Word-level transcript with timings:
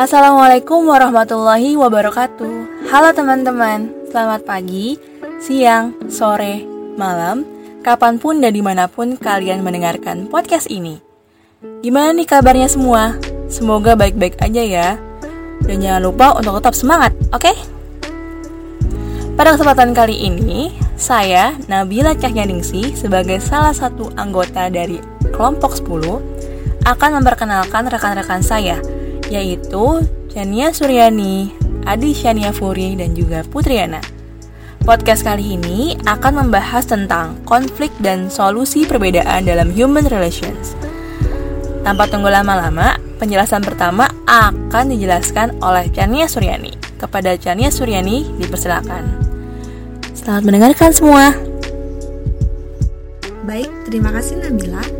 Assalamualaikum 0.00 0.88
warahmatullahi 0.88 1.76
wabarakatuh 1.76 2.88
Halo 2.88 3.12
teman-teman, 3.12 3.92
selamat 4.08 4.48
pagi, 4.48 4.96
siang, 5.36 5.92
sore, 6.08 6.64
malam 6.96 7.44
Kapan 7.84 8.16
pun 8.16 8.40
dan 8.40 8.56
di 8.56 8.64
mana 8.64 8.88
pun 8.88 9.20
kalian 9.20 9.60
mendengarkan 9.60 10.24
podcast 10.32 10.72
ini 10.72 11.04
Gimana 11.84 12.16
nih 12.16 12.24
kabarnya 12.24 12.72
semua? 12.72 13.20
Semoga 13.52 13.92
baik-baik 13.92 14.40
aja 14.40 14.64
ya 14.64 14.88
Dan 15.68 15.84
jangan 15.84 16.00
lupa 16.08 16.32
untuk 16.32 16.56
tetap 16.64 16.72
semangat, 16.72 17.12
oke? 17.36 17.52
Okay? 17.52 17.56
Pada 19.36 19.52
kesempatan 19.52 19.92
kali 19.92 20.16
ini, 20.16 20.72
saya 20.96 21.52
Nabila 21.68 22.16
Cahyaningsi 22.16 22.96
sebagai 22.96 23.36
salah 23.44 23.76
satu 23.76 24.08
anggota 24.16 24.72
dari 24.72 24.96
kelompok 25.36 25.76
10 25.76 26.88
akan 26.88 27.10
memperkenalkan 27.20 27.84
rekan-rekan 27.92 28.40
saya 28.40 28.80
yaitu 29.30 30.04
Chania 30.28 30.74
Suryani, 30.74 31.54
Adi 31.86 32.12
Shania 32.12 32.50
Furi, 32.50 32.98
dan 32.98 33.14
juga 33.14 33.46
Putriana. 33.46 34.02
Podcast 34.82 35.22
kali 35.22 35.54
ini 35.54 35.94
akan 36.04 36.46
membahas 36.46 36.90
tentang 36.90 37.38
konflik 37.46 37.94
dan 38.02 38.26
solusi 38.26 38.82
perbedaan 38.84 39.46
dalam 39.46 39.70
human 39.70 40.04
relations. 40.10 40.74
Tanpa 41.86 42.10
tunggu 42.10 42.28
lama-lama, 42.28 42.98
penjelasan 43.16 43.64
pertama 43.64 44.10
akan 44.28 44.84
dijelaskan 44.92 45.56
oleh 45.64 45.88
Chania 45.94 46.28
Suryani. 46.28 46.76
Kepada 47.00 47.38
Chania 47.40 47.72
Suryani, 47.72 48.28
dipersilakan. 48.36 49.04
Selamat 50.12 50.42
mendengarkan 50.44 50.90
semua. 50.92 51.32
Baik, 53.48 53.72
terima 53.88 54.12
kasih 54.12 54.36
Nabila. 54.36 54.99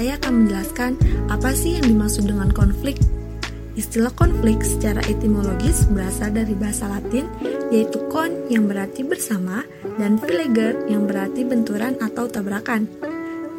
Saya 0.00 0.16
akan 0.16 0.32
menjelaskan 0.32 0.96
apa 1.28 1.52
sih 1.52 1.76
yang 1.76 1.84
dimaksud 1.84 2.24
dengan 2.24 2.48
konflik. 2.56 2.96
Istilah 3.76 4.08
konflik 4.16 4.64
secara 4.64 5.04
etimologis 5.04 5.84
berasal 5.92 6.32
dari 6.32 6.56
bahasa 6.56 6.88
Latin, 6.88 7.28
yaitu 7.68 8.00
kon 8.08 8.32
yang 8.48 8.64
berarti 8.64 9.04
bersama 9.04 9.60
dan 10.00 10.16
vileger 10.16 10.88
yang 10.88 11.04
berarti 11.04 11.44
benturan 11.44 12.00
atau 12.00 12.32
tabrakan. 12.32 12.88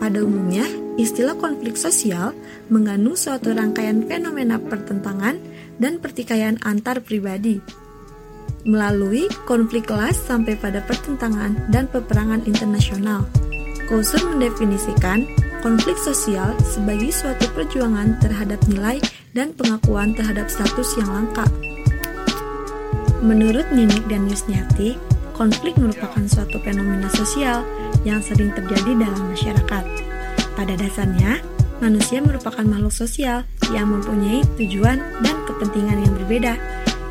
Pada 0.02 0.26
umumnya, 0.26 0.66
istilah 0.98 1.38
konflik 1.38 1.78
sosial 1.78 2.34
mengandung 2.74 3.14
suatu 3.14 3.54
rangkaian 3.54 4.02
fenomena 4.10 4.58
pertentangan 4.58 5.38
dan 5.78 6.02
pertikaian 6.02 6.58
antar 6.66 7.06
pribadi. 7.06 7.62
Melalui 8.66 9.30
konflik 9.46 9.86
kelas 9.86 10.18
sampai 10.18 10.58
pada 10.58 10.82
pertentangan 10.90 11.70
dan 11.70 11.86
peperangan 11.86 12.42
internasional. 12.50 13.30
Couser 13.86 14.26
mendefinisikan 14.26 15.22
konflik 15.62 15.96
sosial 16.02 16.58
sebagai 16.66 17.14
suatu 17.14 17.46
perjuangan 17.54 18.18
terhadap 18.18 18.58
nilai 18.68 18.98
dan 19.38 19.54
pengakuan 19.54 20.18
terhadap 20.18 20.50
status 20.50 20.98
yang 20.98 21.10
langka. 21.10 21.46
Menurut 23.22 23.70
Ninik 23.70 24.02
dan 24.10 24.26
Yusniati, 24.26 24.98
konflik 25.38 25.78
merupakan 25.78 26.26
suatu 26.26 26.58
fenomena 26.66 27.08
sosial 27.14 27.62
yang 28.02 28.20
sering 28.20 28.50
terjadi 28.58 28.98
dalam 28.98 29.30
masyarakat. 29.30 29.84
Pada 30.58 30.74
dasarnya, 30.74 31.38
manusia 31.78 32.18
merupakan 32.22 32.66
makhluk 32.66 32.94
sosial 32.94 33.46
yang 33.70 33.94
mempunyai 33.94 34.42
tujuan 34.58 34.98
dan 35.22 35.36
kepentingan 35.46 36.02
yang 36.02 36.14
berbeda, 36.18 36.54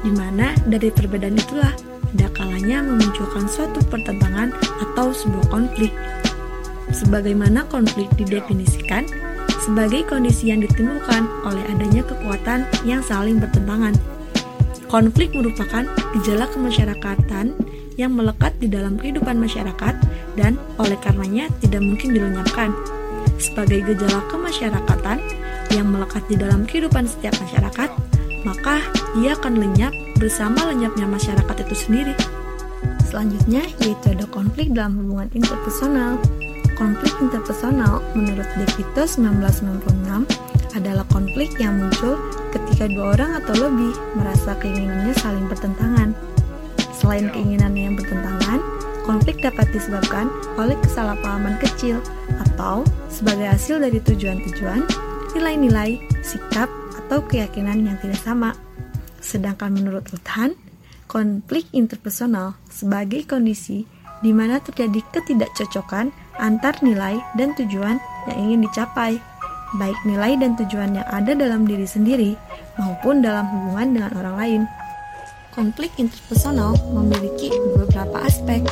di 0.02 0.10
mana 0.10 0.50
dari 0.66 0.90
perbedaan 0.90 1.38
itulah 1.38 1.70
tidak 2.10 2.34
kalanya 2.34 2.82
memunculkan 2.82 3.46
suatu 3.46 3.78
pertentangan 3.86 4.50
atau 4.82 5.14
sebuah 5.14 5.46
konflik 5.46 5.94
sebagaimana 6.94 7.66
konflik 7.70 8.10
didefinisikan 8.18 9.06
sebagai 9.60 10.08
kondisi 10.08 10.50
yang 10.50 10.64
ditimbulkan 10.64 11.28
oleh 11.46 11.62
adanya 11.70 12.02
kekuatan 12.02 12.64
yang 12.82 13.04
saling 13.04 13.38
bertentangan. 13.38 13.94
Konflik 14.90 15.30
merupakan 15.36 15.86
gejala 16.18 16.50
kemasyarakatan 16.50 17.54
yang 17.94 18.16
melekat 18.16 18.56
di 18.58 18.66
dalam 18.66 18.98
kehidupan 18.98 19.38
masyarakat 19.38 19.94
dan 20.34 20.58
oleh 20.80 20.98
karenanya 20.98 21.46
tidak 21.62 21.84
mungkin 21.84 22.16
dilenyapkan. 22.16 22.74
Sebagai 23.38 23.86
gejala 23.86 24.24
kemasyarakatan 24.32 25.20
yang 25.70 25.86
melekat 25.86 26.24
di 26.26 26.34
dalam 26.34 26.66
kehidupan 26.66 27.06
setiap 27.06 27.36
masyarakat, 27.38 27.90
maka 28.42 28.82
ia 29.20 29.36
akan 29.36 29.60
lenyap 29.60 29.92
bersama 30.16 30.72
lenyapnya 30.72 31.06
masyarakat 31.06 31.56
itu 31.68 31.76
sendiri. 31.76 32.14
Selanjutnya 33.06 33.62
yaitu 33.84 34.06
ada 34.10 34.26
konflik 34.26 34.72
dalam 34.72 34.96
hubungan 34.96 35.28
interpersonal. 35.36 36.18
Konflik 36.80 37.12
interpersonal 37.20 38.00
menurut 38.16 38.48
De 38.56 38.64
Vito 38.72 39.04
1996 39.04 40.24
adalah 40.72 41.04
konflik 41.12 41.52
yang 41.60 41.76
muncul 41.76 42.16
ketika 42.56 42.88
dua 42.88 43.12
orang 43.20 43.36
atau 43.36 43.68
lebih 43.68 43.92
merasa 44.16 44.56
keinginannya 44.56 45.12
saling 45.20 45.44
bertentangan. 45.44 46.16
Selain 46.96 47.28
keinginannya 47.36 47.92
yang 47.92 47.96
bertentangan, 48.00 48.64
konflik 49.04 49.44
dapat 49.44 49.68
disebabkan 49.76 50.32
oleh 50.56 50.72
kesalahpahaman 50.80 51.60
kecil 51.60 52.00
atau 52.48 52.80
sebagai 53.12 53.52
hasil 53.52 53.76
dari 53.76 54.00
tujuan-tujuan, 54.00 54.80
nilai-nilai, 55.36 56.00
sikap, 56.24 56.72
atau 56.96 57.20
keyakinan 57.28 57.84
yang 57.92 58.00
tidak 58.00 58.24
sama. 58.24 58.56
Sedangkan 59.20 59.76
menurut 59.76 60.08
Uthan, 60.16 60.56
konflik 61.04 61.68
interpersonal 61.76 62.56
sebagai 62.72 63.28
kondisi 63.28 63.84
di 64.24 64.32
mana 64.32 64.60
terjadi 64.64 65.00
ketidakcocokan 65.12 66.12
antar 66.40 66.74
nilai 66.80 67.20
dan 67.36 67.52
tujuan 67.54 68.00
yang 68.26 68.38
ingin 68.40 68.60
dicapai, 68.66 69.20
baik 69.78 69.98
nilai 70.08 70.34
dan 70.40 70.56
tujuan 70.58 70.96
yang 70.96 71.06
ada 71.12 71.36
dalam 71.36 71.68
diri 71.68 71.86
sendiri 71.86 72.34
maupun 72.80 73.22
dalam 73.22 73.46
hubungan 73.46 73.88
dengan 73.94 74.12
orang 74.18 74.36
lain. 74.40 74.62
Konflik 75.54 75.90
interpersonal 76.00 76.78
memiliki 76.94 77.50
beberapa 77.76 78.22
aspek. 78.24 78.62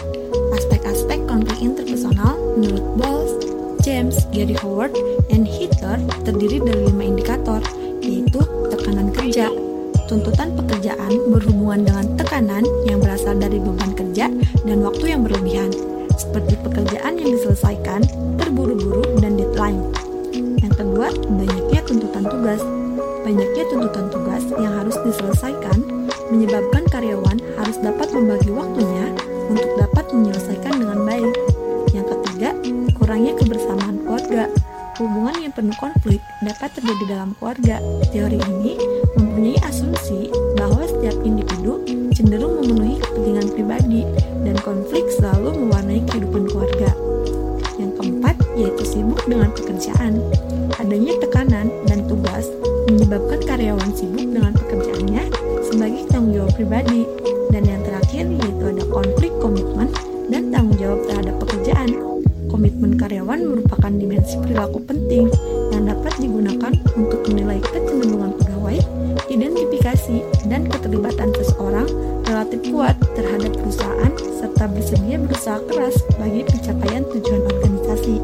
Aspek-aspek 0.54 1.22
konflik 1.28 1.58
interpersonal 1.60 2.38
menurut 2.56 2.86
Bowles, 2.96 3.32
James, 3.82 4.14
Gary 4.30 4.54
Howard, 4.62 4.94
dan 5.28 5.42
Hitler 5.46 5.98
terdiri 6.22 6.62
dari 6.62 6.82
lima 6.88 7.04
indikator, 7.04 7.60
yaitu 8.02 8.40
tekanan 8.70 9.10
kerja, 9.10 9.50
tuntutan 10.08 10.54
pekerjaan 10.56 11.12
berhubungan 11.28 11.84
dengan 11.84 12.06
tekanan 12.16 12.64
yang 12.88 12.98
berasal 12.98 13.36
dari 13.36 13.60
beban 13.60 13.92
kerja 13.92 14.32
dan 14.64 14.78
waktu 14.80 15.04
yang 15.12 15.22
berlebihan, 15.26 15.70
seperti 16.18 16.58
pekerjaan 16.60 17.14
yang 17.16 17.30
diselesaikan, 17.32 18.02
terburu-buru, 18.36 19.06
dan 19.22 19.38
deadline. 19.38 19.80
Yang 20.58 20.74
kedua, 20.82 21.08
banyaknya 21.30 21.80
tuntutan 21.86 22.24
tugas. 22.26 22.60
Banyaknya 23.22 23.64
tuntutan 23.70 24.06
tugas 24.10 24.44
yang 24.58 24.72
harus 24.74 24.96
diselesaikan 25.06 25.78
menyebabkan 26.28 26.84
karyawan 26.92 27.38
harus 27.56 27.76
dapat 27.80 28.08
membagi 28.12 28.52
waktunya 28.52 29.06
untuk 29.48 29.70
dapat 29.80 30.04
menyelesaikan 30.12 30.74
dengan 30.76 30.98
baik. 31.08 31.34
Yang 31.96 32.06
ketiga, 32.12 32.50
kurangnya 33.00 33.32
kebersamaan 33.38 33.96
keluarga. 34.04 34.44
Hubungan 34.98 35.36
yang 35.40 35.52
penuh 35.54 35.76
konflik 35.78 36.20
dapat 36.48 36.80
terjadi 36.80 37.04
dalam 37.12 37.36
keluarga. 37.36 37.76
Teori 38.08 38.40
ini 38.40 38.80
mempunyai 39.20 39.60
asumsi 39.68 40.32
bahwa 40.56 40.80
setiap 40.88 41.20
individu 41.20 41.84
cenderung 42.16 42.64
memenuhi 42.64 42.96
kepentingan 43.04 43.48
pribadi 43.52 44.02
dan 44.48 44.56
konflik 44.64 45.04
selalu 45.20 45.52
mewarnai 45.68 46.00
kehidupan 46.08 46.48
keluarga. 46.48 46.90
Yang 47.76 47.92
keempat 48.00 48.36
yaitu 48.56 48.84
sibuk 48.88 49.20
dengan 49.28 49.52
pekerjaan. 49.52 50.24
Adanya 50.80 51.14
tekanan 51.20 51.68
dan 51.84 52.08
tugas 52.08 52.48
menyebabkan 52.88 53.40
karyawan 53.44 53.90
sibuk 53.92 54.24
dengan 54.32 54.52
pekerjaannya 54.56 55.22
sebagai 55.68 56.02
tanggung 56.08 56.32
jawab 56.32 56.52
pribadi. 56.56 57.04
Dan 57.48 57.64
yang 57.64 57.80
terakhir 57.84 58.24
yaitu 58.24 58.64
ada 58.64 58.84
konflik 58.88 59.32
komitmen 59.40 59.88
dan 60.32 60.48
tanggung 60.48 60.76
jawab 60.80 61.00
terhadap 61.08 61.34
pekerjaan. 61.44 61.90
Komitmen 62.48 62.96
karyawan 62.96 63.40
merupakan 63.44 63.92
dimensi 63.92 64.40
perilaku 64.40 64.80
penting 64.88 65.28
digunakan 66.18 66.74
untuk 66.98 67.24
menilai 67.30 67.62
kecenderungan 67.62 68.34
pegawai, 68.42 68.78
identifikasi, 69.30 70.18
dan 70.50 70.66
keterlibatan 70.66 71.30
seseorang 71.38 71.88
relatif 72.28 72.60
kuat 72.68 72.94
terhadap 73.16 73.54
perusahaan 73.56 74.12
serta 74.38 74.64
bersedia 74.68 75.16
berusaha 75.16 75.58
keras 75.70 75.96
bagi 76.20 76.42
pencapaian 76.44 77.02
tujuan 77.14 77.42
organisasi. 77.46 78.16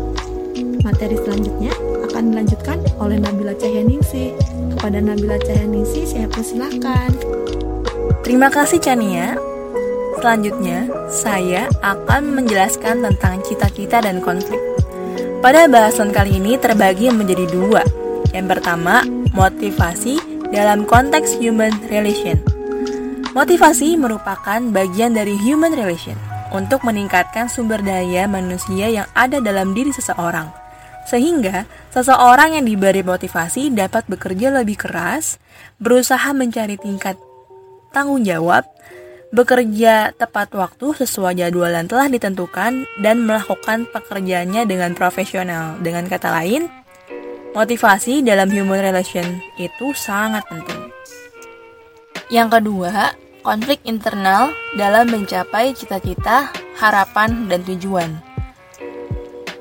Materi 0.85 1.17
selanjutnya 1.17 1.73
akan 2.11 2.23
dilanjutkan 2.31 2.79
oleh 3.01 3.17
Nabila 3.17 3.57
Cahyaningsi. 3.57 4.37
Kepada 4.77 5.01
Nabila 5.01 5.41
Cahyaningsi 5.41 6.05
saya 6.05 6.29
persilahkan. 6.29 7.11
Terima 8.21 8.53
kasih 8.53 8.79
Chania. 8.83 9.39
Selanjutnya, 10.21 10.89
saya 11.13 11.69
akan 11.85 12.33
menjelaskan 12.41 13.05
tentang 13.05 13.45
cita-cita 13.45 14.01
dan 14.01 14.25
konflik. 14.25 14.74
Pada 15.45 15.69
bahasan 15.69 16.09
kali 16.09 16.41
ini 16.41 16.57
terbagi 16.57 17.13
menjadi 17.13 17.45
dua. 17.53 17.85
Yang 18.33 18.57
pertama, 18.57 19.05
motivasi 19.37 20.17
dalam 20.49 20.89
konteks 20.89 21.37
human 21.37 21.69
relation. 21.93 22.41
Motivasi 23.37 24.01
merupakan 24.01 24.57
bagian 24.73 25.13
dari 25.13 25.37
human 25.37 25.77
relation 25.77 26.17
untuk 26.49 26.81
meningkatkan 26.89 27.53
sumber 27.53 27.85
daya 27.85 28.25
manusia 28.25 28.89
yang 28.89 29.05
ada 29.13 29.37
dalam 29.37 29.77
diri 29.77 29.93
seseorang. 29.93 30.49
Sehingga 31.13 31.69
seseorang 31.93 32.57
yang 32.57 32.65
diberi 32.65 33.05
motivasi 33.05 33.69
dapat 33.69 34.09
bekerja 34.09 34.49
lebih 34.49 34.81
keras, 34.81 35.37
berusaha 35.77 36.33
mencari 36.33 36.81
tingkat 36.81 37.21
tanggung 37.93 38.25
jawab, 38.25 38.65
bekerja 39.35 40.15
tepat 40.15 40.55
waktu 40.55 40.95
sesuai 40.95 41.43
jadwal 41.43 41.75
yang 41.75 41.91
telah 41.91 42.07
ditentukan, 42.07 42.87
dan 43.03 43.17
melakukan 43.27 43.91
pekerjaannya 43.91 44.63
dengan 44.63 44.95
profesional. 44.95 45.75
Dengan 45.83 46.07
kata 46.07 46.31
lain, 46.31 46.71
motivasi 47.51 48.23
dalam 48.23 48.47
human 48.55 48.79
relation 48.79 49.43
itu 49.59 49.91
sangat 49.99 50.47
penting. 50.47 50.87
Yang 52.31 52.63
kedua, 52.63 53.19
konflik 53.43 53.83
internal 53.83 54.55
dalam 54.79 55.11
mencapai 55.11 55.75
cita-cita, 55.75 56.55
harapan, 56.79 57.51
dan 57.51 57.67
tujuan. 57.67 58.15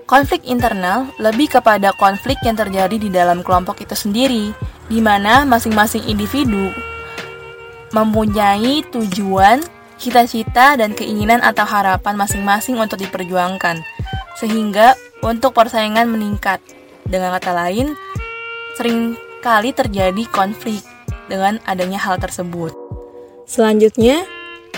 Konflik 0.06 0.46
internal 0.46 1.10
lebih 1.18 1.50
kepada 1.50 1.90
konflik 1.98 2.38
yang 2.46 2.54
terjadi 2.54 3.02
di 3.02 3.10
dalam 3.10 3.42
kelompok 3.42 3.82
itu 3.82 3.98
sendiri, 3.98 4.54
di 4.86 5.02
mana 5.02 5.42
masing-masing 5.50 6.06
individu 6.06 6.70
mempunyai 7.94 8.82
tujuan, 8.90 9.62
cita-cita, 10.02 10.76
dan 10.76 10.98
keinginan 10.98 11.40
atau 11.40 11.64
harapan 11.64 12.18
masing-masing 12.18 12.76
untuk 12.76 13.00
diperjuangkan, 13.00 13.86
sehingga 14.36 14.98
untuk 15.22 15.54
persaingan 15.56 16.10
meningkat. 16.10 16.60
Dengan 17.08 17.38
kata 17.38 17.54
lain, 17.54 17.94
sering 18.76 19.14
kali 19.46 19.72
terjadi 19.72 20.26
konflik 20.34 20.82
dengan 21.30 21.62
adanya 21.70 22.02
hal 22.02 22.18
tersebut. 22.18 22.74
Selanjutnya 23.46 24.26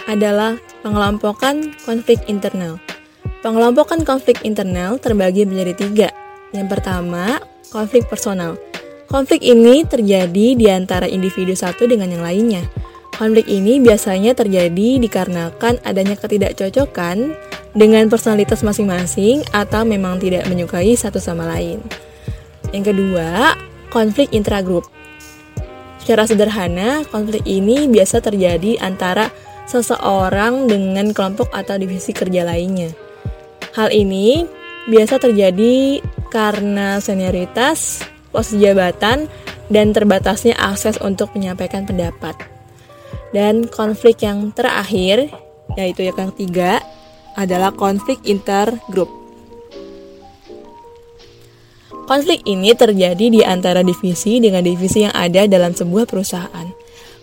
adalah 0.06 0.60
pengelompokan 0.84 1.74
konflik 1.88 2.22
internal. 2.28 2.78
Pengelompokan 3.46 4.02
konflik 4.04 4.42
internal 4.42 4.98
terbagi 4.98 5.46
menjadi 5.46 5.74
tiga. 5.78 6.10
Yang 6.50 6.68
pertama, 6.78 7.40
konflik 7.70 8.10
personal. 8.10 8.58
Konflik 9.06 9.46
ini 9.46 9.86
terjadi 9.86 10.58
di 10.58 10.66
antara 10.66 11.06
individu 11.06 11.54
satu 11.54 11.86
dengan 11.86 12.10
yang 12.10 12.26
lainnya. 12.26 12.66
Konflik 13.16 13.48
ini 13.48 13.80
biasanya 13.80 14.36
terjadi 14.36 15.00
dikarenakan 15.00 15.80
adanya 15.88 16.20
ketidakcocokan 16.20 17.32
dengan 17.72 18.12
personalitas 18.12 18.60
masing-masing 18.60 19.40
atau 19.56 19.88
memang 19.88 20.20
tidak 20.20 20.44
menyukai 20.52 20.96
satu 21.00 21.16
sama 21.20 21.48
lain. 21.48 21.80
Yang 22.76 22.92
kedua, 22.92 23.56
konflik 23.88 24.36
intragrup. 24.36 24.84
Secara 26.04 26.28
sederhana, 26.28 27.08
konflik 27.08 27.48
ini 27.48 27.88
biasa 27.88 28.20
terjadi 28.20 28.84
antara 28.84 29.32
seseorang 29.64 30.68
dengan 30.68 31.16
kelompok 31.16 31.50
atau 31.56 31.80
divisi 31.80 32.12
kerja 32.12 32.44
lainnya. 32.44 32.92
Hal 33.80 33.96
ini 33.96 34.44
biasa 34.92 35.24
terjadi 35.24 36.04
karena 36.36 37.00
senioritas, 37.00 38.04
pos 38.36 38.52
jabatan, 38.52 39.32
dan 39.72 39.96
terbatasnya 39.96 40.54
akses 40.60 41.00
untuk 41.00 41.32
menyampaikan 41.32 41.88
pendapat. 41.88 42.55
Dan 43.36 43.68
konflik 43.68 44.24
yang 44.24 44.56
terakhir, 44.56 45.28
yaitu 45.76 46.08
yang 46.08 46.32
ketiga, 46.32 46.80
adalah 47.36 47.76
konflik 47.76 48.24
intergrup. 48.24 49.12
Konflik 52.08 52.48
ini 52.48 52.72
terjadi 52.72 53.28
di 53.28 53.42
antara 53.44 53.84
divisi 53.84 54.40
dengan 54.40 54.64
divisi 54.64 55.04
yang 55.04 55.12
ada 55.12 55.44
dalam 55.52 55.76
sebuah 55.76 56.08
perusahaan. 56.08 56.72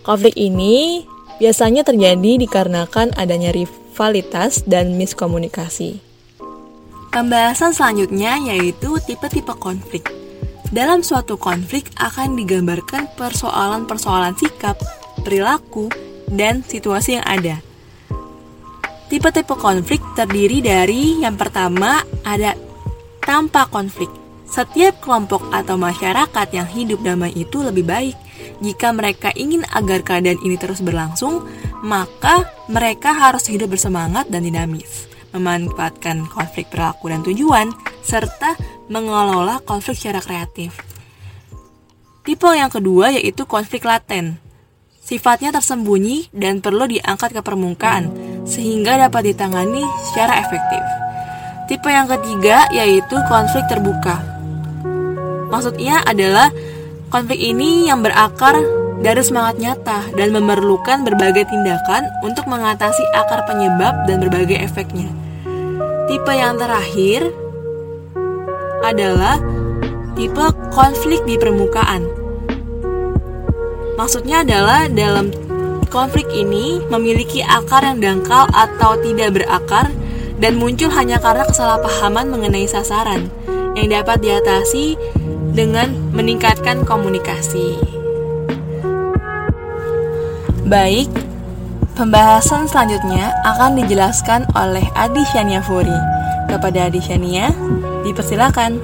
Konflik 0.05 0.37
ini 0.37 1.01
biasanya 1.41 1.81
terjadi 1.81 2.37
dikarenakan 2.45 3.17
adanya 3.17 3.49
rivalitas 3.49 4.61
dan 4.69 4.93
miskomunikasi. 4.99 5.97
Pembahasan 7.09 7.73
selanjutnya 7.73 8.37
yaitu 8.53 9.01
tipe-tipe 9.07 9.55
konflik. 9.57 10.13
Dalam 10.69 11.01
suatu 11.01 11.41
konflik 11.41 11.89
akan 11.97 12.37
digambarkan 12.37 13.09
persoalan-persoalan 13.17 14.35
sikap, 14.35 14.75
perilaku, 15.23 15.87
dan 16.33 16.65
situasi 16.65 17.21
yang 17.21 17.25
ada. 17.25 17.61
Tipe-tipe 19.07 19.53
konflik 19.53 20.01
terdiri 20.17 20.59
dari 20.65 21.21
yang 21.21 21.37
pertama 21.37 22.01
ada 22.25 22.57
tanpa 23.21 23.69
konflik. 23.69 24.09
Setiap 24.49 25.01
kelompok 25.01 25.49
atau 25.49 25.77
masyarakat 25.77 26.47
yang 26.53 26.69
hidup 26.69 27.01
damai 27.01 27.33
itu 27.33 27.61
lebih 27.61 27.85
baik. 27.85 28.17
Jika 28.61 28.93
mereka 28.93 29.29
ingin 29.33 29.65
agar 29.73 30.05
keadaan 30.05 30.37
ini 30.45 30.57
terus 30.57 30.81
berlangsung, 30.81 31.45
maka 31.81 32.45
mereka 32.69 33.13
harus 33.13 33.49
hidup 33.49 33.73
bersemangat 33.73 34.29
dan 34.29 34.45
dinamis 34.45 35.13
memanfaatkan 35.33 36.29
konflik 36.29 36.69
perilaku 36.69 37.09
dan 37.09 37.25
tujuan, 37.25 37.67
serta 38.05 38.55
mengelola 38.87 39.59
konflik 39.65 39.97
secara 39.97 40.21
kreatif. 40.21 40.77
Tipe 42.23 42.47
yang 42.55 42.71
kedua 42.71 43.11
yaitu 43.11 43.43
konflik 43.43 43.83
laten. 43.83 44.39
Sifatnya 45.03 45.51
tersembunyi 45.51 46.31
dan 46.31 46.63
perlu 46.63 46.87
diangkat 46.87 47.35
ke 47.35 47.41
permukaan 47.43 48.07
sehingga 48.47 48.95
dapat 48.95 49.35
ditangani 49.35 49.83
secara 50.07 50.39
efektif. 50.39 50.79
Tipe 51.67 51.91
yang 51.91 52.07
ketiga 52.07 52.71
yaitu 52.71 53.19
konflik 53.27 53.67
terbuka. 53.67 54.23
Maksudnya 55.51 56.07
adalah 56.07 56.47
konflik 57.11 57.35
ini 57.35 57.91
yang 57.91 57.99
berakar 57.99 58.55
dari 59.03 59.19
semangat 59.19 59.59
nyata 59.59 59.99
dan 60.15 60.31
memerlukan 60.31 61.03
berbagai 61.03 61.51
tindakan 61.51 62.07
untuk 62.23 62.47
mengatasi 62.47 63.03
akar 63.11 63.43
penyebab 63.43 64.07
dan 64.07 64.23
berbagai 64.23 64.55
efeknya. 64.55 65.11
Tipe 66.07 66.31
yang 66.31 66.55
terakhir 66.55 67.27
adalah 68.87 69.35
tipe 70.15 70.47
konflik 70.71 71.19
di 71.27 71.35
permukaan. 71.35 72.22
Maksudnya 73.95 74.41
adalah 74.41 74.89
dalam 74.89 75.29
konflik 75.93 76.25
ini 76.33 76.81
memiliki 76.89 77.45
akar 77.45 77.85
yang 77.85 78.01
dangkal 78.01 78.49
atau 78.49 78.97
tidak 79.01 79.37
berakar 79.37 79.93
dan 80.41 80.57
muncul 80.57 80.89
hanya 80.89 81.21
karena 81.21 81.45
kesalahpahaman 81.45 82.33
mengenai 82.33 82.65
sasaran 82.65 83.29
yang 83.77 83.93
dapat 83.93 84.21
diatasi 84.21 84.97
dengan 85.53 85.93
meningkatkan 86.13 86.81
komunikasi. 86.81 87.77
Baik, 90.65 91.11
Pembahasan 91.93 92.65
selanjutnya 92.65 93.29
akan 93.45 93.77
dijelaskan 93.77 94.49
oleh 94.57 94.81
Adi 94.97 95.21
Shania 95.29 95.61
Furi. 95.61 95.93
Kepada 96.49 96.89
Adi 96.89 96.97
Shania, 96.97 97.53
dipersilakan. 98.01 98.81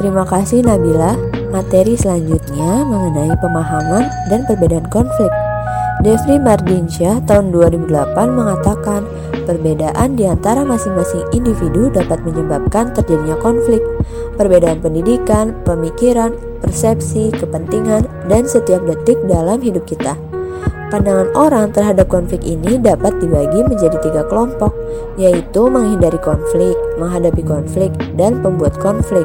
Terima 0.00 0.24
kasih 0.24 0.64
Nabila. 0.64 1.33
Materi 1.54 1.94
selanjutnya 1.94 2.82
mengenai 2.82 3.30
pemahaman 3.38 4.10
dan 4.26 4.42
perbedaan 4.42 4.90
konflik. 4.90 5.30
Devri 6.02 6.42
Mardinsyah 6.42 7.22
tahun 7.30 7.54
2008 7.54 7.94
mengatakan 8.26 9.06
perbedaan 9.46 10.18
di 10.18 10.26
antara 10.26 10.66
masing-masing 10.66 11.22
individu 11.30 11.94
dapat 11.94 12.18
menyebabkan 12.26 12.90
terjadinya 12.90 13.38
konflik. 13.38 13.78
Perbedaan 14.34 14.82
pendidikan, 14.82 15.54
pemikiran, 15.62 16.34
persepsi, 16.58 17.30
kepentingan, 17.30 18.02
dan 18.26 18.50
setiap 18.50 18.82
detik 18.82 19.22
dalam 19.30 19.62
hidup 19.62 19.86
kita. 19.86 20.18
Pandangan 20.90 21.30
orang 21.38 21.70
terhadap 21.70 22.10
konflik 22.10 22.42
ini 22.42 22.82
dapat 22.82 23.14
dibagi 23.22 23.62
menjadi 23.62 23.94
tiga 24.02 24.26
kelompok, 24.26 24.74
yaitu 25.14 25.70
menghindari 25.70 26.18
konflik, 26.18 26.74
menghadapi 26.98 27.46
konflik, 27.46 27.94
dan 28.18 28.42
pembuat 28.42 28.74
konflik. 28.82 29.24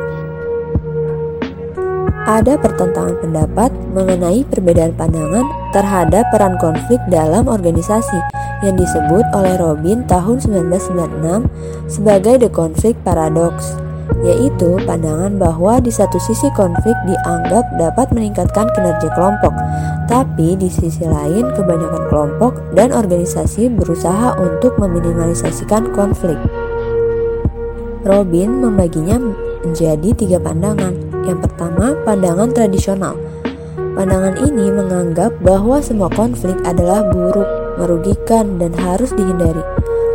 Ada 2.29 2.61
pertentangan 2.61 3.17
pendapat 3.25 3.73
mengenai 3.89 4.45
perbedaan 4.45 4.93
pandangan 4.93 5.49
terhadap 5.73 6.29
peran 6.29 6.61
konflik 6.61 7.01
dalam 7.09 7.49
organisasi 7.49 8.21
yang 8.61 8.77
disebut 8.77 9.25
oleh 9.33 9.57
Robin 9.57 10.05
tahun 10.05 10.37
1996 10.37 11.89
sebagai 11.89 12.45
The 12.45 12.49
Conflict 12.53 13.01
Paradox 13.01 13.73
yaitu 14.21 14.77
pandangan 14.85 15.41
bahwa 15.41 15.81
di 15.81 15.89
satu 15.89 16.21
sisi 16.21 16.53
konflik 16.53 16.93
dianggap 17.09 17.65
dapat 17.81 18.11
meningkatkan 18.11 18.67
kinerja 18.75 19.09
kelompok, 19.15 19.55
tapi 20.11 20.59
di 20.59 20.67
sisi 20.67 21.07
lain 21.07 21.49
kebanyakan 21.55 22.03
kelompok 22.11 22.51
dan 22.75 22.91
organisasi 22.91 23.71
berusaha 23.73 24.35
untuk 24.37 24.75
meminimalisasikan 24.75 25.95
konflik. 25.95 26.35
Robin 28.03 28.59
membaginya 28.59 29.17
menjadi 29.63 30.11
tiga 30.11 30.37
pandangan. 30.41 31.08
Yang 31.25 31.49
pertama, 31.49 31.95
pandangan 32.07 32.49
tradisional. 32.53 33.15
Pandangan 33.99 34.39
ini 34.47 34.71
menganggap 34.71 35.35
bahwa 35.43 35.83
semua 35.83 36.07
konflik 36.13 36.55
adalah 36.63 37.03
buruk, 37.11 37.47
merugikan, 37.75 38.55
dan 38.55 38.71
harus 38.79 39.11
dihindari. 39.11 39.59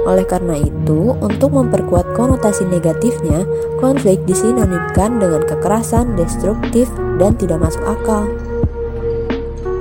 Oleh 0.05 0.25
karena 0.29 0.61
itu, 0.61 1.17
untuk 1.21 1.57
memperkuat 1.57 2.13
konotasi 2.13 2.69
negatifnya, 2.69 3.49
konflik 3.81 4.21
disinonimkan 4.29 5.17
dengan 5.17 5.45
kekerasan, 5.49 6.13
destruktif, 6.17 6.89
dan 7.17 7.37
tidak 7.41 7.65
masuk 7.65 7.85
akal. 7.89 8.29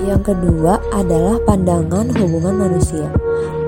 Yang 0.03 0.35
kedua 0.35 0.83
adalah 0.95 1.39
pandangan 1.43 2.11
hubungan 2.15 2.55
manusia. 2.55 3.07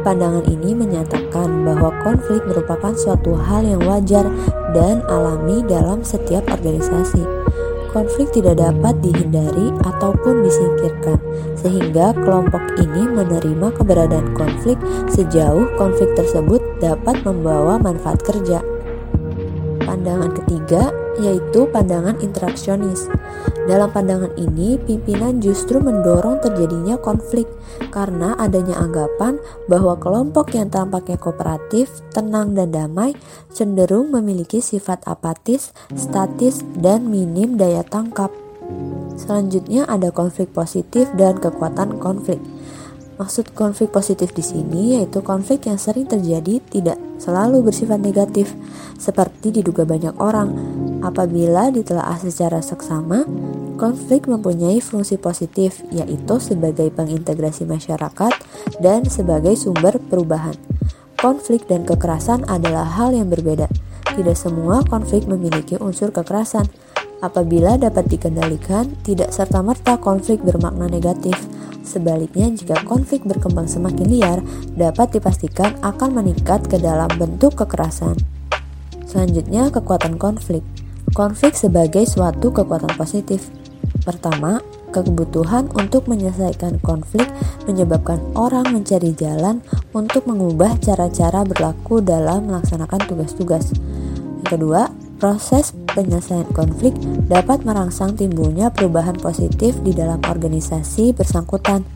Pandangan 0.03 0.45
ini 0.47 0.77
menyatakan 0.77 1.65
bahwa 1.65 1.91
konflik 2.05 2.43
merupakan 2.45 2.93
suatu 2.93 3.35
hal 3.35 3.65
yang 3.65 3.81
wajar 3.83 4.27
dan 4.71 5.01
alami 5.09 5.65
dalam 5.65 6.05
setiap 6.05 6.45
organisasi. 6.51 7.34
Konflik 7.95 8.27
tidak 8.35 8.59
dapat 8.59 8.99
dihindari 8.99 9.71
ataupun 9.87 10.43
disingkirkan, 10.43 11.15
sehingga 11.55 12.11
kelompok 12.11 12.59
ini 12.75 13.07
menerima 13.07 13.71
keberadaan 13.71 14.35
konflik 14.35 14.75
sejauh 15.07 15.63
konflik 15.79 16.11
tersebut 16.11 16.59
dapat 16.83 17.23
membawa 17.23 17.79
manfaat 17.79 18.19
kerja. 18.19 18.59
Pandangan 19.79 20.35
ketiga 20.43 20.91
yaitu 21.23 21.63
pandangan 21.71 22.19
interaksionis. 22.19 23.07
Dalam 23.65 23.89
pandangan 23.89 24.29
ini, 24.37 24.77
pimpinan 24.77 25.41
justru 25.41 25.81
mendorong 25.81 26.37
terjadinya 26.37 27.01
konflik 27.01 27.49
karena 27.89 28.37
adanya 28.37 28.77
anggapan 28.77 29.41
bahwa 29.65 29.97
kelompok 29.97 30.53
yang 30.53 30.69
tampaknya 30.69 31.17
kooperatif, 31.17 31.89
tenang, 32.13 32.53
dan 32.53 32.69
damai 32.69 33.17
cenderung 33.49 34.13
memiliki 34.13 34.61
sifat 34.61 35.01
apatis, 35.09 35.73
statis, 35.97 36.61
dan 36.77 37.09
minim 37.09 37.57
daya 37.57 37.81
tangkap. 37.81 38.29
Selanjutnya 39.17 39.89
ada 39.89 40.13
konflik 40.13 40.53
positif 40.53 41.09
dan 41.17 41.41
kekuatan 41.41 41.97
konflik. 41.97 42.37
Maksud 43.17 43.55
konflik 43.55 43.95
positif 43.95 44.35
di 44.35 44.43
sini 44.43 44.99
yaitu 44.99 45.23
konflik 45.23 45.65
yang 45.71 45.79
sering 45.79 46.03
terjadi 46.03 46.59
tidak 46.67 46.99
selalu 47.15 47.63
bersifat 47.63 47.97
negatif, 47.97 48.51
seperti 48.99 49.55
diduga 49.55 49.87
banyak 49.87 50.13
orang. 50.19 50.51
Apabila 51.05 51.69
ditelaah 51.69 52.17
secara 52.17 52.65
seksama, 52.65 53.29
konflik 53.77 54.25
mempunyai 54.25 54.81
fungsi 54.81 55.21
positif, 55.21 55.85
yaitu 55.93 56.41
sebagai 56.41 56.89
pengintegrasi 56.89 57.69
masyarakat 57.69 58.33
dan 58.81 59.05
sebagai 59.05 59.53
sumber 59.53 60.01
perubahan. 60.01 60.57
Konflik 61.21 61.69
dan 61.69 61.85
kekerasan 61.85 62.49
adalah 62.49 62.89
hal 62.89 63.13
yang 63.13 63.29
berbeda. 63.29 63.69
Tidak 64.17 64.33
semua 64.33 64.81
konflik 64.89 65.29
memiliki 65.29 65.77
unsur 65.77 66.09
kekerasan. 66.09 66.65
Apabila 67.21 67.77
dapat 67.77 68.09
dikendalikan, 68.09 68.89
tidak 69.05 69.29
serta-merta 69.29 70.01
konflik 70.01 70.41
bermakna 70.41 70.89
negatif 70.89 71.37
Sebaliknya, 71.85 72.49
jika 72.49 72.81
konflik 72.81 73.21
berkembang 73.23 73.69
semakin 73.69 74.09
liar, 74.09 74.39
dapat 74.73 75.15
dipastikan 75.15 75.77
akan 75.85 76.17
meningkat 76.17 76.65
ke 76.65 76.81
dalam 76.81 77.07
bentuk 77.15 77.53
kekerasan. 77.61 78.17
Selanjutnya, 79.05 79.69
kekuatan 79.69 80.17
konflik. 80.17 80.65
Konflik 81.15 81.55
sebagai 81.55 82.03
suatu 82.03 82.51
kekuatan 82.51 82.91
positif. 82.99 83.47
Pertama, 84.03 84.59
kebutuhan 84.91 85.71
untuk 85.71 86.11
menyelesaikan 86.11 86.83
konflik 86.83 87.23
menyebabkan 87.63 88.19
orang 88.35 88.67
mencari 88.75 89.15
jalan 89.15 89.63
untuk 89.95 90.27
mengubah 90.27 90.75
cara-cara 90.83 91.47
berlaku 91.47 92.03
dalam 92.03 92.51
melaksanakan 92.51 92.99
tugas-tugas. 93.07 93.71
Yang 94.43 94.49
kedua, 94.59 94.91
Proses 95.15 95.71
penyelesaian 95.95 96.43
konflik 96.51 96.91
dapat 97.31 97.63
merangsang 97.63 98.19
timbulnya 98.19 98.67
perubahan 98.67 99.15
positif 99.15 99.79
di 99.79 99.95
dalam 99.95 100.19
organisasi 100.19 101.15
bersangkutan. 101.15 101.87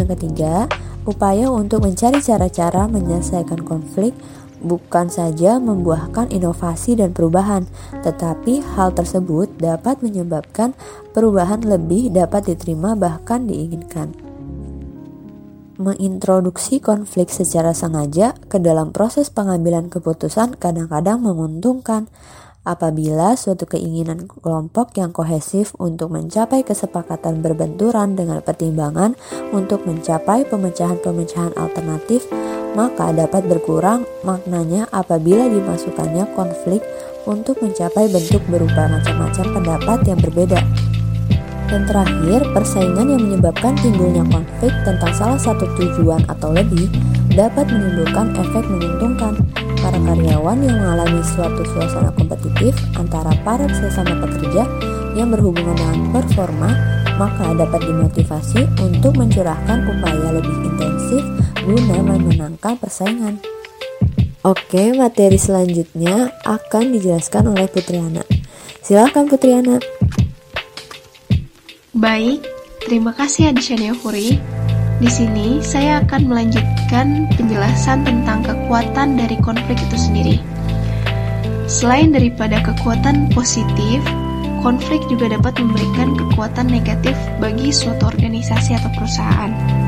Yang 0.00 0.16
ketiga, 0.16 0.64
upaya 1.04 1.52
untuk 1.52 1.84
mencari 1.84 2.24
cara-cara 2.24 2.88
menyelesaikan 2.88 3.60
konflik 3.60 4.16
bukan 4.62 5.10
saja 5.10 5.58
membuahkan 5.58 6.30
inovasi 6.30 6.96
dan 6.96 7.10
perubahan, 7.10 7.66
tetapi 8.06 8.62
hal 8.74 8.94
tersebut 8.94 9.50
dapat 9.58 10.00
menyebabkan 10.00 10.72
perubahan 11.12 11.60
lebih 11.66 12.14
dapat 12.14 12.54
diterima 12.54 12.94
bahkan 12.94 13.44
diinginkan. 13.44 14.14
Mengintroduksi 15.82 16.78
konflik 16.78 17.28
secara 17.34 17.74
sengaja 17.74 18.38
ke 18.46 18.62
dalam 18.62 18.94
proses 18.94 19.34
pengambilan 19.34 19.90
keputusan 19.90 20.54
kadang-kadang 20.56 21.18
menguntungkan, 21.18 22.06
Apabila 22.62 23.34
suatu 23.34 23.66
keinginan 23.66 24.30
kelompok 24.30 24.94
yang 24.94 25.10
kohesif 25.10 25.74
untuk 25.82 26.14
mencapai 26.14 26.62
kesepakatan 26.62 27.42
berbenturan 27.42 28.14
dengan 28.14 28.38
pertimbangan 28.38 29.18
untuk 29.50 29.82
mencapai 29.82 30.46
pemecahan-pemecahan 30.46 31.58
alternatif, 31.58 32.30
maka 32.72 33.12
dapat 33.12 33.44
berkurang 33.48 34.08
maknanya 34.24 34.88
apabila 34.92 35.48
dimasukkannya 35.48 36.24
konflik 36.32 36.80
untuk 37.28 37.60
mencapai 37.62 38.10
bentuk 38.10 38.42
berupa 38.50 38.88
macam-macam 38.90 39.46
pendapat 39.54 39.98
yang 40.08 40.18
berbeda. 40.18 40.60
Dan 41.72 41.88
terakhir, 41.88 42.44
persaingan 42.52 43.16
yang 43.16 43.22
menyebabkan 43.24 43.72
timbulnya 43.80 44.20
konflik 44.28 44.72
tentang 44.84 45.12
salah 45.16 45.40
satu 45.40 45.64
tujuan 45.80 46.20
atau 46.28 46.52
lebih 46.52 46.92
dapat 47.32 47.64
menimbulkan 47.64 48.36
efek 48.36 48.64
menguntungkan 48.68 49.40
para 49.80 49.96
karyawan 50.04 50.58
yang 50.60 50.76
mengalami 50.76 51.24
suatu 51.24 51.64
suasana 51.72 52.12
kompetitif 52.12 52.76
antara 53.00 53.32
para 53.40 53.64
sesama 53.72 54.20
pekerja 54.20 54.68
yang 55.16 55.32
berhubungan 55.32 55.72
dengan 55.72 56.12
performa, 56.12 56.76
maka 57.16 57.56
dapat 57.56 57.80
dimotivasi 57.88 58.68
untuk 58.84 59.16
mencurahkan 59.16 59.88
upaya 59.88 60.28
lebih 60.28 60.56
intensif 60.68 61.24
guna 61.62 62.02
memenangkan 62.02 62.74
persaingan. 62.74 63.38
Oke, 64.42 64.90
materi 64.98 65.38
selanjutnya 65.38 66.34
akan 66.42 66.98
dijelaskan 66.98 67.54
oleh 67.54 67.70
Putriana. 67.70 68.26
Silakan 68.82 69.30
Putriana. 69.30 69.78
Baik, 71.94 72.42
terima 72.82 73.14
kasih 73.14 73.54
Adishania 73.54 73.94
Furi. 73.94 74.42
Di 74.98 75.10
sini 75.10 75.62
saya 75.62 76.02
akan 76.02 76.26
melanjutkan 76.26 77.30
penjelasan 77.38 78.02
tentang 78.02 78.42
kekuatan 78.42 79.14
dari 79.14 79.38
konflik 79.38 79.78
itu 79.78 79.98
sendiri. 79.98 80.36
Selain 81.70 82.10
daripada 82.10 82.58
kekuatan 82.66 83.30
positif, 83.30 84.02
konflik 84.66 85.02
juga 85.06 85.30
dapat 85.30 85.58
memberikan 85.62 86.18
kekuatan 86.18 86.66
negatif 86.66 87.14
bagi 87.38 87.70
suatu 87.70 88.10
organisasi 88.10 88.74
atau 88.78 88.90
perusahaan. 88.98 89.81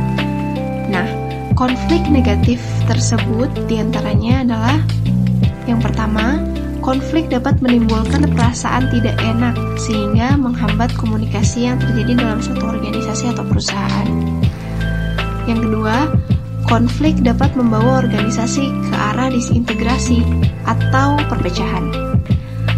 Konflik 1.55 2.03
negatif 2.11 2.59
tersebut 2.91 3.47
di 3.71 3.79
antaranya 3.79 4.43
adalah 4.43 4.77
yang 5.71 5.79
pertama, 5.79 6.43
konflik 6.83 7.31
dapat 7.31 7.63
menimbulkan 7.63 8.27
perasaan 8.27 8.91
tidak 8.91 9.15
enak 9.23 9.55
sehingga 9.79 10.35
menghambat 10.35 10.91
komunikasi 10.99 11.71
yang 11.71 11.79
terjadi 11.79 12.19
dalam 12.19 12.43
suatu 12.43 12.67
organisasi 12.69 13.31
atau 13.31 13.47
perusahaan. 13.47 14.09
Yang 15.47 15.71
kedua, 15.71 15.97
konflik 16.67 17.23
dapat 17.23 17.55
membawa 17.55 18.03
organisasi 18.03 18.75
ke 18.91 18.95
arah 19.15 19.31
disintegrasi 19.31 20.27
atau 20.67 21.15
perpecahan. 21.31 21.87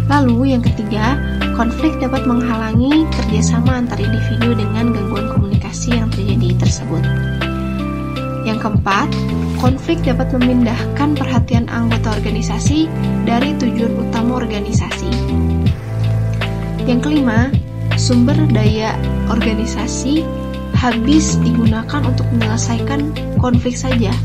Lalu 0.05 0.55
yang 0.55 0.63
ketiga, 0.63 1.19
konflik 1.57 1.97
dapat 1.99 2.23
menghalangi 2.29 3.09
kerjasama 3.09 3.83
antar 3.83 3.99
individu 3.99 4.53
dengan 4.55 4.95
gangguan 4.95 5.27
komunikasi 5.33 5.97
yang 5.97 6.07
terjadi 6.13 6.55
tersebut. 6.61 7.36
Yang 8.47 8.63
keempat, 8.63 9.11
konflik 9.59 10.07
dapat 10.07 10.31
memindahkan 10.31 11.19
perhatian 11.19 11.67
anggota 11.67 12.15
organisasi 12.15 12.87
dari 13.27 13.51
tujuan 13.59 14.07
utama 14.07 14.39
organisasi. 14.39 15.11
Yang 16.87 16.99
kelima, 17.03 17.51
sumber 17.99 18.39
daya 18.47 18.95
organisasi 19.27 20.23
habis 20.79 21.35
digunakan 21.43 22.07
untuk 22.07 22.23
menyelesaikan 22.31 23.11
konflik 23.35 23.75
saja. 23.75 24.15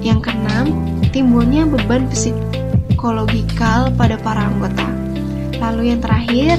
Yang 0.00 0.32
keenam, 0.32 0.88
timbulnya 1.12 1.68
beban 1.68 2.08
psikologikal 2.08 3.92
pada 3.92 4.16
para 4.24 4.48
anggota. 4.48 5.03
Lalu 5.62 5.94
yang 5.94 6.00
terakhir 6.02 6.58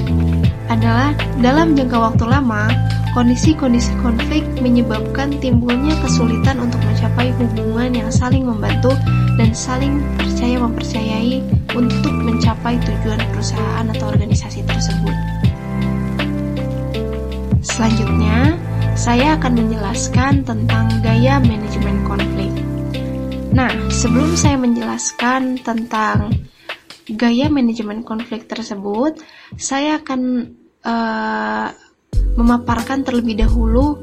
adalah 0.72 1.14
dalam 1.40 1.78
jangka 1.78 1.98
waktu 1.98 2.26
lama, 2.26 2.68
kondisi-kondisi 3.16 3.96
konflik 4.04 4.44
menyebabkan 4.60 5.32
timbulnya 5.40 5.96
kesulitan 6.04 6.60
untuk 6.60 6.84
mencapai 6.84 7.32
hubungan 7.40 7.96
yang 7.96 8.10
saling 8.12 8.44
membantu 8.44 8.92
dan 9.40 9.56
saling 9.56 10.04
percaya 10.20 10.60
mempercayai 10.60 11.40
untuk 11.76 12.12
mencapai 12.12 12.76
tujuan 12.84 13.20
perusahaan 13.32 13.86
atau 13.92 14.12
organisasi 14.12 14.64
tersebut. 14.68 15.16
Selanjutnya, 17.66 18.56
saya 18.96 19.36
akan 19.36 19.54
menjelaskan 19.60 20.48
tentang 20.48 20.88
gaya 21.04 21.44
manajemen 21.44 22.00
konflik. 22.08 22.52
Nah, 23.52 23.72
sebelum 23.92 24.36
saya 24.36 24.56
menjelaskan 24.56 25.60
tentang 25.64 26.32
gaya 27.10 27.48
manajemen 27.52 28.02
konflik 28.02 28.50
tersebut, 28.50 29.22
saya 29.60 30.02
akan 30.02 30.22
uh, 30.82 31.70
memaparkan 32.36 33.06
terlebih 33.06 33.46
dahulu 33.46 34.02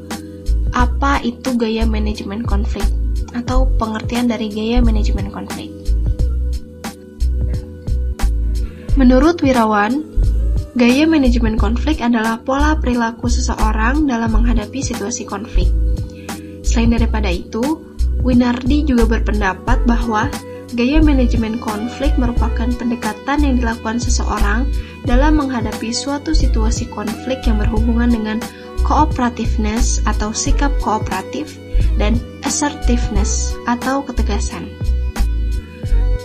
apa 0.73 1.21
itu 1.21 1.53
gaya 1.59 1.85
manajemen 1.85 2.47
konflik 2.47 2.87
atau 3.33 3.69
pengertian 3.77 4.29
dari 4.31 4.49
gaya 4.49 4.79
manajemen 4.81 5.29
konflik. 5.33 5.69
Menurut 8.93 9.41
Wirawan, 9.41 10.13
Gaya 10.73 11.05
manajemen 11.05 11.61
konflik 11.61 12.01
adalah 12.01 12.41
pola 12.41 12.81
perilaku 12.81 13.29
seseorang 13.29 14.09
dalam 14.09 14.33
menghadapi 14.33 14.81
situasi 14.81 15.29
konflik. 15.29 15.69
Selain 16.65 16.97
daripada 16.97 17.29
itu, 17.29 17.61
Winardi 18.25 18.89
juga 18.89 19.05
berpendapat 19.05 19.85
bahwa 19.85 20.33
gaya 20.73 20.99
manajemen 21.05 21.61
konflik 21.61 22.13
merupakan 22.17 22.69
pendekatan 22.77 23.45
yang 23.45 23.55
dilakukan 23.61 24.01
seseorang 24.01 24.69
dalam 25.05 25.39
menghadapi 25.39 25.93
suatu 25.93 26.33
situasi 26.33 26.89
konflik 26.89 27.45
yang 27.45 27.61
berhubungan 27.61 28.11
dengan 28.13 28.39
cooperativeness 28.85 30.03
atau 30.09 30.35
sikap 30.35 30.73
kooperatif 30.83 31.57
dan 31.97 32.19
assertiveness 32.43 33.55
atau 33.71 34.03
ketegasan. 34.03 34.69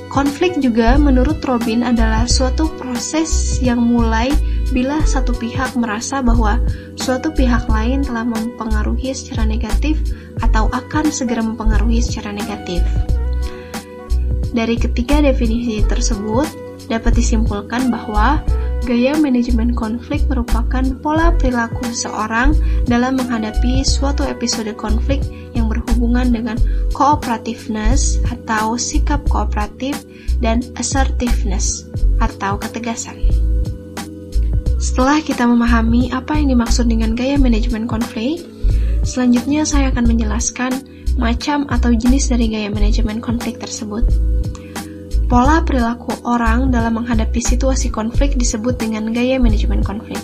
Konflik 0.07 0.57
juga 0.57 0.97
menurut 0.97 1.37
Robin 1.45 1.85
adalah 1.85 2.25
suatu 2.25 2.73
proses 2.79 3.61
yang 3.61 3.77
mulai 3.77 4.33
bila 4.73 4.99
satu 5.05 5.31
pihak 5.35 5.77
merasa 5.77 6.19
bahwa 6.25 6.59
suatu 6.97 7.29
pihak 7.31 7.69
lain 7.69 8.01
telah 8.01 8.25
mempengaruhi 8.25 9.13
secara 9.13 9.45
negatif 9.45 10.01
atau 10.41 10.67
akan 10.73 11.13
segera 11.13 11.45
mempengaruhi 11.45 12.01
secara 12.01 12.33
negatif. 12.33 12.81
Dari 14.55 14.79
ketiga 14.79 15.19
definisi 15.19 15.83
tersebut, 15.83 16.47
dapat 16.87 17.19
disimpulkan 17.19 17.91
bahwa 17.91 18.39
gaya 18.87 19.17
manajemen 19.19 19.75
konflik 19.75 20.23
merupakan 20.31 20.83
pola 21.03 21.35
perilaku 21.35 21.83
seseorang 21.91 22.55
dalam 22.87 23.19
menghadapi 23.19 23.83
suatu 23.83 24.23
episode 24.23 24.71
konflik 24.79 25.19
yang 25.51 25.67
berhubungan 25.67 26.31
dengan 26.31 26.55
cooperativeness 26.95 28.23
atau 28.31 28.79
sikap 28.79 29.19
kooperatif 29.27 29.99
dan 30.39 30.63
assertiveness 30.79 31.83
atau 32.23 32.55
ketegasan. 32.55 33.19
Setelah 34.77 35.19
kita 35.25 35.43
memahami 35.43 36.13
apa 36.13 36.37
yang 36.37 36.53
dimaksud 36.53 36.87
dengan 36.87 37.17
gaya 37.17 37.35
manajemen 37.35 37.89
konflik, 37.89 38.45
selanjutnya 39.03 39.65
saya 39.65 39.89
akan 39.91 40.05
menjelaskan 40.15 40.96
macam 41.17 41.65
atau 41.67 41.91
jenis 41.91 42.29
dari 42.29 42.47
gaya 42.47 42.69
manajemen 42.69 43.17
konflik 43.19 43.57
tersebut. 43.57 44.05
Pola 45.27 45.59
perilaku 45.59 46.15
orang 46.23 46.71
dalam 46.71 47.03
menghadapi 47.03 47.43
situasi 47.43 47.91
konflik 47.91 48.39
disebut 48.39 48.79
dengan 48.79 49.11
gaya 49.11 49.35
manajemen 49.35 49.83
konflik. 49.83 50.21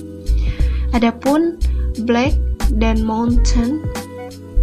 Adapun 0.95 1.59
Black 2.07 2.31
dan 2.79 3.03
Mountain 3.03 3.83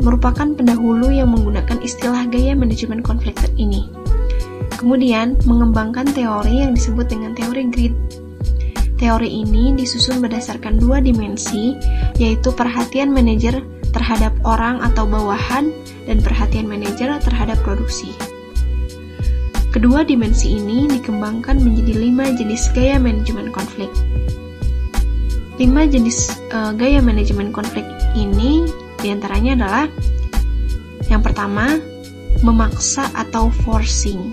merupakan 0.01 0.49
pendahulu 0.57 1.13
yang 1.13 1.37
menggunakan 1.37 1.77
istilah 1.85 2.25
gaya 2.33 2.57
manajemen 2.57 3.05
konflik 3.05 3.37
ini. 3.61 3.85
Kemudian 4.81 5.37
mengembangkan 5.45 6.09
teori 6.09 6.65
yang 6.65 6.73
disebut 6.73 7.13
dengan 7.13 7.37
teori 7.37 7.69
grid. 7.69 7.93
Teori 8.97 9.29
ini 9.29 9.77
disusun 9.77 10.25
berdasarkan 10.25 10.81
dua 10.81 11.05
dimensi, 11.05 11.77
yaitu 12.17 12.49
perhatian 12.53 13.13
manajer 13.13 13.61
terhadap 13.91 14.35
orang 14.47 14.83
atau 14.83 15.07
bawahan 15.07 15.75
dan 16.07 16.23
perhatian 16.23 16.67
manajer 16.67 17.11
terhadap 17.23 17.59
produksi. 17.63 18.15
Kedua 19.71 20.03
dimensi 20.03 20.59
ini 20.59 20.91
dikembangkan 20.91 21.63
menjadi 21.63 21.95
lima 21.95 22.27
jenis 22.35 22.75
gaya 22.75 22.99
manajemen 22.99 23.55
konflik. 23.55 23.91
Lima 25.63 25.87
jenis 25.87 26.35
uh, 26.51 26.75
gaya 26.75 26.99
manajemen 26.99 27.55
konflik 27.55 27.87
ini 28.19 28.67
di 28.99 29.15
antaranya 29.15 29.63
adalah 29.63 29.87
yang 31.11 31.27
pertama, 31.27 31.79
memaksa 32.47 33.11
atau 33.15 33.51
forcing. 33.67 34.31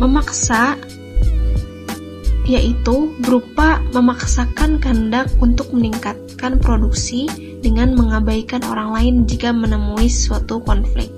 Memaksa 0.00 0.80
yaitu 2.46 3.10
berupa 3.18 3.82
memaksakan 3.90 4.78
kehendak 4.78 5.26
untuk 5.42 5.74
meningkatkan 5.74 6.62
produksi 6.62 7.26
dengan 7.58 7.98
mengabaikan 7.98 8.62
orang 8.70 8.94
lain 8.94 9.14
jika 9.26 9.50
menemui 9.50 10.06
suatu 10.06 10.62
konflik. 10.62 11.10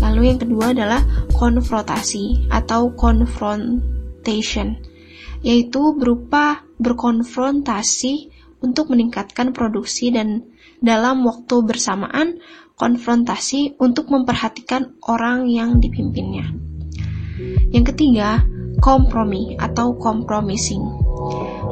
Lalu 0.00 0.32
yang 0.32 0.38
kedua 0.40 0.72
adalah 0.72 1.04
konfrontasi 1.36 2.48
atau 2.48 2.96
confrontation, 2.96 4.80
yaitu 5.44 5.92
berupa 5.92 6.64
berkonfrontasi 6.80 8.32
untuk 8.64 8.88
meningkatkan 8.88 9.52
produksi 9.52 10.08
dan 10.08 10.48
dalam 10.80 11.20
waktu 11.28 11.60
bersamaan 11.60 12.40
konfrontasi 12.80 13.76
untuk 13.76 14.08
memperhatikan 14.08 14.96
orang 15.04 15.52
yang 15.52 15.76
dipimpinnya. 15.84 16.48
Yang 17.76 17.92
ketiga, 17.92 18.40
kompromi 18.80 19.54
atau 19.60 19.94
compromising, 19.94 20.82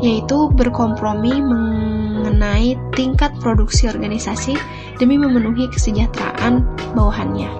yaitu 0.04 0.52
berkompromi 0.52 1.40
mengenai 1.40 2.76
tingkat 2.94 3.34
produksi 3.40 3.88
organisasi 3.88 4.54
demi 5.00 5.16
memenuhi 5.16 5.66
kesejahteraan 5.72 6.62
bawahannya. 6.92 7.50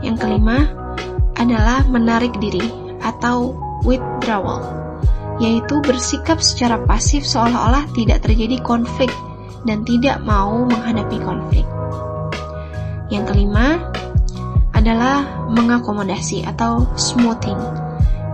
Yang 0.00 0.16
kelima 0.20 0.68
adalah 1.36 1.84
menarik 1.86 2.32
diri 2.40 2.64
atau 3.04 3.56
withdrawal, 3.84 4.64
yaitu 5.38 5.80
bersikap 5.84 6.40
secara 6.40 6.80
pasif 6.88 7.22
seolah-olah 7.28 7.84
tidak 7.92 8.24
terjadi 8.24 8.60
konflik 8.64 9.12
dan 9.68 9.84
tidak 9.84 10.20
mau 10.24 10.64
menghadapi 10.64 11.18
konflik. 11.20 11.66
Yang 13.12 13.24
kelima 13.32 13.92
adalah 14.72 15.48
mengakomodasi 15.52 16.44
atau 16.44 16.84
smoothing, 16.96 17.56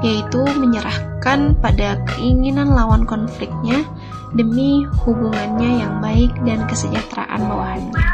yaitu 0.01 0.43
menyerahkan 0.57 1.57
pada 1.61 2.01
keinginan 2.17 2.73
lawan 2.73 3.05
konfliknya 3.05 3.85
demi 4.33 4.85
hubungannya 5.05 5.85
yang 5.85 6.01
baik 6.01 6.33
dan 6.47 6.65
kesejahteraan 6.65 7.41
bawahannya. 7.45 8.05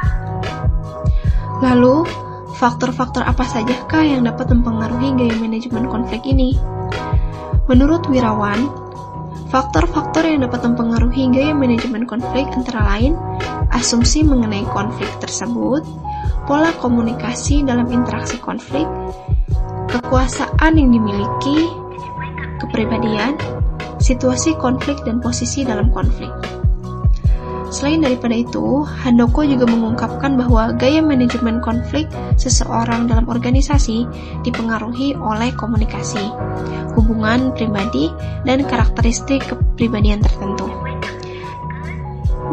Lalu, 1.62 2.04
Faktor-faktor 2.56 3.20
apa 3.20 3.44
sajakah 3.44 4.00
yang 4.00 4.24
dapat 4.24 4.48
mempengaruhi 4.48 5.12
gaya 5.12 5.36
manajemen 5.36 5.92
konflik 5.92 6.24
ini? 6.24 6.56
Menurut 7.68 8.08
Wirawan, 8.08 8.72
faktor-faktor 9.52 10.24
yang 10.24 10.40
dapat 10.40 10.64
mempengaruhi 10.64 11.28
gaya 11.36 11.52
manajemen 11.52 12.08
konflik 12.08 12.48
antara 12.56 12.80
lain 12.96 13.12
asumsi 13.76 14.24
mengenai 14.24 14.64
konflik 14.72 15.12
tersebut, 15.20 15.84
pola 16.48 16.72
komunikasi 16.80 17.60
dalam 17.60 17.92
interaksi 17.92 18.40
konflik, 18.40 18.88
kekuasaan 19.90 20.72
yang 20.78 20.90
dimiliki, 20.92 21.70
kepribadian, 22.62 23.38
situasi 24.02 24.54
konflik 24.58 25.00
dan 25.06 25.18
posisi 25.22 25.64
dalam 25.64 25.88
konflik. 25.90 26.30
Selain 27.66 27.98
daripada 27.98 28.32
itu, 28.32 28.86
Handoko 28.86 29.42
juga 29.42 29.66
mengungkapkan 29.66 30.38
bahwa 30.38 30.70
gaya 30.78 31.02
manajemen 31.02 31.58
konflik 31.58 32.06
seseorang 32.38 33.10
dalam 33.10 33.26
organisasi 33.26 34.06
dipengaruhi 34.46 35.18
oleh 35.18 35.50
komunikasi, 35.58 36.30
hubungan 36.94 37.50
pribadi, 37.58 38.08
dan 38.46 38.62
karakteristik 38.64 39.42
kepribadian 39.50 40.22
tertentu. 40.22 40.70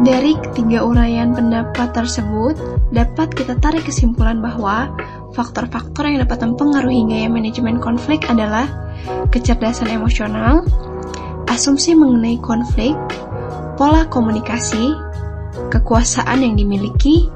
Dari 0.02 0.34
ketiga 0.42 0.82
uraian 0.82 1.32
pendapat 1.32 1.94
tersebut, 1.94 2.58
dapat 2.90 3.30
kita 3.30 3.54
tarik 3.62 3.86
kesimpulan 3.86 4.42
bahwa 4.42 4.90
faktor-faktor 5.34 6.06
yang 6.06 6.22
dapat 6.22 6.46
mempengaruhi 6.46 7.10
gaya 7.10 7.28
manajemen 7.28 7.82
konflik 7.82 8.24
adalah 8.30 8.70
kecerdasan 9.34 9.90
emosional, 9.90 10.62
asumsi 11.50 11.98
mengenai 11.98 12.38
konflik, 12.38 12.94
pola 13.74 14.06
komunikasi, 14.06 14.94
kekuasaan 15.74 16.46
yang 16.46 16.54
dimiliki, 16.54 17.26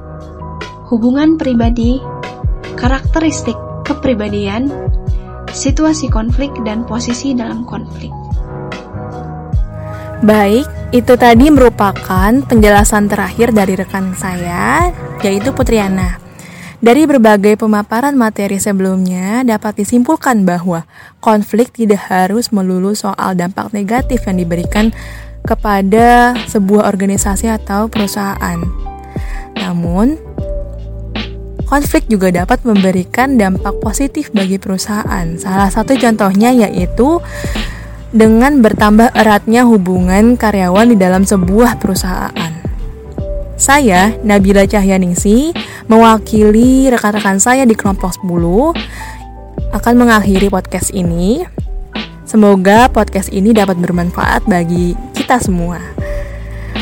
hubungan 0.87 1.35
pribadi, 1.35 1.99
karakteristik 2.79 3.59
kepribadian, 3.83 4.69
situasi 5.51 6.07
konflik, 6.07 6.53
dan 6.61 6.85
posisi 6.85 7.33
dalam 7.33 7.65
konflik. 7.65 8.13
Baik, 10.21 10.67
itu 10.93 11.13
tadi 11.15 11.47
merupakan 11.49 12.31
penjelasan 12.45 13.07
terakhir 13.09 13.55
dari 13.55 13.73
rekan 13.73 14.13
saya, 14.13 14.91
yaitu 15.23 15.49
Putriana. 15.55 16.28
Dari 16.79 17.03
berbagai 17.03 17.59
pemaparan 17.59 18.15
materi 18.15 18.55
sebelumnya, 18.55 19.43
dapat 19.43 19.83
disimpulkan 19.83 20.47
bahwa 20.47 20.87
konflik 21.19 21.75
tidak 21.75 22.07
harus 22.07 22.55
melulu 22.55 22.95
soal 22.95 23.35
dampak 23.35 23.75
negatif 23.75 24.23
yang 24.23 24.39
diberikan 24.39 24.95
kepada 25.43 26.39
sebuah 26.47 26.87
organisasi 26.87 27.51
atau 27.51 27.91
perusahaan. 27.91 28.63
Namun, 29.59 30.15
konflik 31.67 32.07
juga 32.07 32.31
dapat 32.31 32.63
memberikan 32.63 33.35
dampak 33.35 33.75
positif 33.83 34.31
bagi 34.31 34.55
perusahaan. 34.55 35.35
Salah 35.35 35.67
satu 35.67 35.99
contohnya 35.99 36.55
yaitu 36.55 37.19
dengan 38.15 38.63
bertambah 38.63 39.11
eratnya 39.19 39.67
hubungan 39.67 40.39
karyawan 40.39 40.95
di 40.95 40.97
dalam 40.97 41.27
sebuah 41.27 41.75
perusahaan. 41.75 42.58
Saya, 43.59 44.15
Nabila 44.23 44.63
Cahyaningsi, 44.63 45.51
mewakili 45.91 46.87
rekan-rekan 46.87 47.43
saya 47.43 47.67
di 47.67 47.75
kelompok 47.75 48.15
10 48.23 48.71
akan 49.75 49.93
mengakhiri 49.99 50.47
podcast 50.47 50.95
ini. 50.95 51.43
Semoga 52.23 52.87
podcast 52.87 53.27
ini 53.35 53.51
dapat 53.51 53.75
bermanfaat 53.75 54.47
bagi 54.47 54.95
kita 55.11 55.43
semua. 55.43 55.83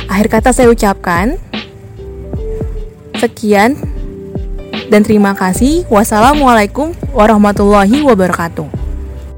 Akhir 0.05 0.29
kata 0.29 0.53
saya 0.53 0.69
ucapkan, 0.69 1.41
sekian 3.17 3.73
Dan 4.87 5.03
terima 5.03 5.35
kasih. 5.35 5.83
Wassalamualaikum 5.91 6.95
warahmatullahi 7.11 8.07
wabarakatuh. 8.07 8.76